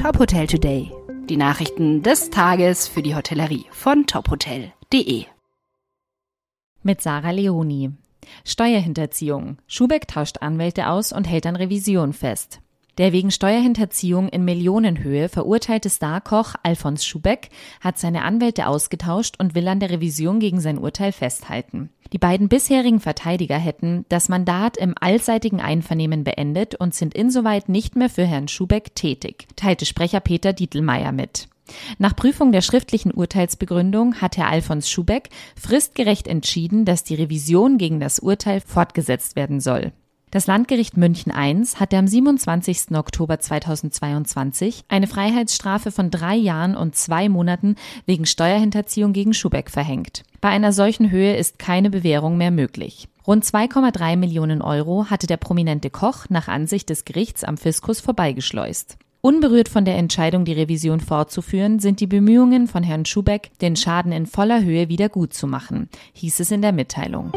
Top 0.00 0.18
Hotel 0.18 0.46
Today. 0.46 0.90
Die 1.28 1.36
Nachrichten 1.36 2.02
des 2.02 2.30
Tages 2.30 2.88
für 2.88 3.02
die 3.02 3.14
Hotellerie 3.14 3.66
von 3.70 4.06
tophotel.de. 4.06 5.26
Mit 6.82 7.02
Sarah 7.02 7.32
Leoni. 7.32 7.90
Steuerhinterziehung. 8.46 9.58
Schubeck 9.66 10.08
tauscht 10.08 10.38
Anwälte 10.40 10.88
aus 10.88 11.12
und 11.12 11.28
hält 11.28 11.44
an 11.44 11.54
Revision 11.54 12.14
fest. 12.14 12.62
Der 13.00 13.14
wegen 13.14 13.30
Steuerhinterziehung 13.30 14.28
in 14.28 14.44
Millionenhöhe 14.44 15.30
verurteilte 15.30 15.88
Starkoch 15.88 16.54
Alfons 16.62 17.06
Schubeck 17.06 17.48
hat 17.80 17.98
seine 17.98 18.24
Anwälte 18.24 18.66
ausgetauscht 18.66 19.36
und 19.38 19.54
will 19.54 19.66
an 19.68 19.80
der 19.80 19.88
Revision 19.88 20.38
gegen 20.38 20.60
sein 20.60 20.76
Urteil 20.76 21.12
festhalten. 21.12 21.88
Die 22.12 22.18
beiden 22.18 22.50
bisherigen 22.50 23.00
Verteidiger 23.00 23.56
hätten 23.56 24.04
das 24.10 24.28
Mandat 24.28 24.76
im 24.76 24.92
allseitigen 25.00 25.62
Einvernehmen 25.62 26.24
beendet 26.24 26.74
und 26.74 26.94
sind 26.94 27.14
insoweit 27.14 27.70
nicht 27.70 27.96
mehr 27.96 28.10
für 28.10 28.26
Herrn 28.26 28.48
Schubeck 28.48 28.94
tätig, 28.94 29.46
teilte 29.56 29.86
Sprecher 29.86 30.20
Peter 30.20 30.52
Dietelmeier 30.52 31.12
mit. 31.12 31.48
Nach 31.96 32.14
Prüfung 32.14 32.52
der 32.52 32.60
schriftlichen 32.60 33.12
Urteilsbegründung 33.12 34.16
hat 34.16 34.36
Herr 34.36 34.50
Alfons 34.50 34.90
Schubeck 34.90 35.30
fristgerecht 35.58 36.28
entschieden, 36.28 36.84
dass 36.84 37.02
die 37.02 37.14
Revision 37.14 37.78
gegen 37.78 37.98
das 37.98 38.18
Urteil 38.18 38.60
fortgesetzt 38.60 39.36
werden 39.36 39.60
soll. 39.60 39.92
Das 40.32 40.46
Landgericht 40.46 40.96
München 40.96 41.32
I 41.36 41.64
hatte 41.74 41.96
am 41.96 42.06
27. 42.06 42.94
Oktober 42.94 43.40
2022 43.40 44.84
eine 44.86 45.08
Freiheitsstrafe 45.08 45.90
von 45.90 46.12
drei 46.12 46.36
Jahren 46.36 46.76
und 46.76 46.94
zwei 46.94 47.28
Monaten 47.28 47.74
wegen 48.06 48.26
Steuerhinterziehung 48.26 49.12
gegen 49.12 49.34
Schubeck 49.34 49.70
verhängt. 49.70 50.22
Bei 50.40 50.50
einer 50.50 50.72
solchen 50.72 51.10
Höhe 51.10 51.36
ist 51.36 51.58
keine 51.58 51.90
Bewährung 51.90 52.36
mehr 52.36 52.52
möglich. 52.52 53.08
Rund 53.26 53.44
2,3 53.44 54.16
Millionen 54.16 54.62
Euro 54.62 55.06
hatte 55.10 55.26
der 55.26 55.36
prominente 55.36 55.90
Koch 55.90 56.26
nach 56.28 56.46
Ansicht 56.46 56.90
des 56.90 57.04
Gerichts 57.04 57.42
am 57.42 57.56
Fiskus 57.56 57.98
vorbeigeschleust. 57.98 58.98
Unberührt 59.22 59.68
von 59.68 59.84
der 59.84 59.98
Entscheidung, 59.98 60.44
die 60.44 60.52
Revision 60.52 61.00
fortzuführen, 61.00 61.80
sind 61.80 61.98
die 61.98 62.06
Bemühungen 62.06 62.68
von 62.68 62.84
Herrn 62.84 63.04
Schubeck, 63.04 63.50
den 63.60 63.74
Schaden 63.74 64.12
in 64.12 64.26
voller 64.26 64.62
Höhe 64.62 64.88
wieder 64.88 65.08
gut 65.08 65.34
zu 65.34 65.48
machen, 65.48 65.88
hieß 66.12 66.38
es 66.38 66.52
in 66.52 66.62
der 66.62 66.72
Mitteilung. 66.72 67.32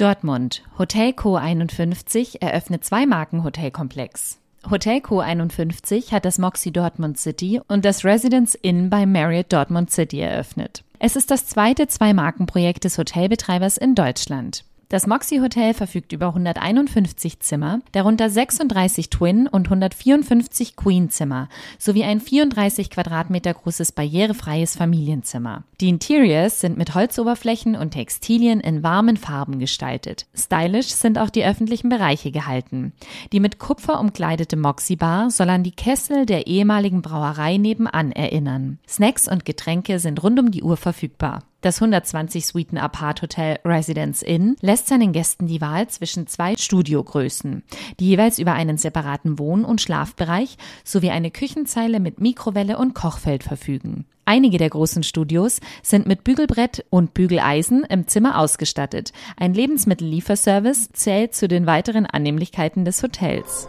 Dortmund. 0.00 0.62
Hotel 0.78 1.12
Co 1.12 1.36
51 1.36 2.40
eröffnet 2.40 2.84
zwei 2.84 3.04
Marken 3.04 3.44
Hotelkomplex. 3.44 4.38
Hotel 4.70 5.02
Co 5.02 5.20
51 5.20 6.12
hat 6.12 6.24
das 6.24 6.38
Moxie 6.38 6.72
Dortmund 6.72 7.18
City 7.18 7.60
und 7.68 7.84
das 7.84 8.04
Residence 8.04 8.54
Inn 8.54 8.88
bei 8.88 9.04
Marriott 9.04 9.52
Dortmund 9.52 9.90
City 9.90 10.20
eröffnet. 10.20 10.84
Es 10.98 11.16
ist 11.16 11.30
das 11.30 11.46
zweite 11.46 11.86
Zwei-Marken-Projekt 11.86 12.84
des 12.84 12.98
Hotelbetreibers 12.98 13.78
in 13.78 13.94
Deutschland. 13.94 14.64
Das 14.90 15.06
Moxie 15.06 15.40
Hotel 15.40 15.72
verfügt 15.72 16.10
über 16.10 16.26
151 16.26 17.38
Zimmer, 17.38 17.78
darunter 17.92 18.28
36 18.28 19.08
Twin 19.08 19.46
und 19.46 19.68
154 19.68 20.74
Queen 20.74 21.10
Zimmer 21.10 21.48
sowie 21.78 22.02
ein 22.02 22.20
34 22.20 22.90
Quadratmeter 22.90 23.54
großes 23.54 23.92
barrierefreies 23.92 24.74
Familienzimmer. 24.74 25.62
Die 25.80 25.90
Interiors 25.90 26.58
sind 26.58 26.76
mit 26.76 26.96
Holzoberflächen 26.96 27.76
und 27.76 27.92
Textilien 27.92 28.58
in 28.58 28.82
warmen 28.82 29.16
Farben 29.16 29.60
gestaltet. 29.60 30.26
Stylisch 30.34 30.88
sind 30.88 31.20
auch 31.20 31.30
die 31.30 31.44
öffentlichen 31.44 31.88
Bereiche 31.88 32.32
gehalten. 32.32 32.92
Die 33.30 33.38
mit 33.38 33.60
Kupfer 33.60 34.00
umkleidete 34.00 34.56
Moxie 34.56 34.96
Bar 34.96 35.30
soll 35.30 35.50
an 35.50 35.62
die 35.62 35.70
Kessel 35.70 36.26
der 36.26 36.48
ehemaligen 36.48 37.00
Brauerei 37.00 37.58
nebenan 37.58 38.10
erinnern. 38.10 38.80
Snacks 38.88 39.28
und 39.28 39.44
Getränke 39.44 40.00
sind 40.00 40.20
rund 40.20 40.40
um 40.40 40.50
die 40.50 40.64
Uhr 40.64 40.76
verfügbar. 40.76 41.44
Das 41.60 41.82
120 41.82 42.46
Suiten 42.46 42.78
Apart 42.78 43.20
Hotel 43.20 43.58
Residence 43.66 44.22
Inn 44.22 44.56
lässt 44.62 44.88
seinen 44.88 45.12
Gästen 45.12 45.46
die 45.46 45.60
Wahl 45.60 45.88
zwischen 45.88 46.26
zwei 46.26 46.56
Studiogrößen, 46.56 47.62
die 47.98 48.08
jeweils 48.08 48.38
über 48.38 48.54
einen 48.54 48.78
separaten 48.78 49.38
Wohn- 49.38 49.66
und 49.66 49.80
Schlafbereich 49.80 50.56
sowie 50.84 51.10
eine 51.10 51.30
Küchenzeile 51.30 52.00
mit 52.00 52.18
Mikrowelle 52.20 52.78
und 52.78 52.94
Kochfeld 52.94 53.42
verfügen. 53.44 54.06
Einige 54.24 54.56
der 54.58 54.70
großen 54.70 55.02
Studios 55.02 55.60
sind 55.82 56.06
mit 56.06 56.24
Bügelbrett 56.24 56.84
und 56.88 57.12
Bügeleisen 57.12 57.84
im 57.84 58.06
Zimmer 58.06 58.38
ausgestattet. 58.38 59.12
Ein 59.36 59.52
Lebensmittellieferservice 59.52 60.90
zählt 60.92 61.34
zu 61.34 61.46
den 61.46 61.66
weiteren 61.66 62.06
Annehmlichkeiten 62.06 62.84
des 62.84 63.02
Hotels. 63.02 63.68